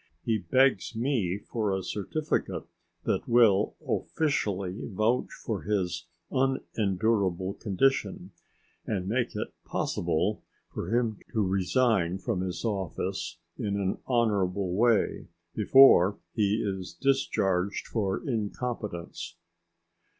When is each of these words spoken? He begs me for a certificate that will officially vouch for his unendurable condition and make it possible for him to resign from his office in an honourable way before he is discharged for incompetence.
He 0.25 0.39
begs 0.39 0.95
me 0.95 1.37
for 1.37 1.71
a 1.71 1.83
certificate 1.83 2.63
that 3.03 3.27
will 3.27 3.75
officially 3.87 4.79
vouch 4.87 5.29
for 5.31 5.61
his 5.61 6.07
unendurable 6.31 7.53
condition 7.53 8.31
and 8.83 9.07
make 9.07 9.35
it 9.35 9.53
possible 9.63 10.41
for 10.73 10.89
him 10.89 11.19
to 11.33 11.45
resign 11.45 12.17
from 12.17 12.41
his 12.41 12.65
office 12.65 13.37
in 13.59 13.79
an 13.79 13.99
honourable 14.07 14.73
way 14.73 15.27
before 15.53 16.17
he 16.33 16.63
is 16.67 16.93
discharged 16.95 17.85
for 17.85 18.27
incompetence. 18.27 19.35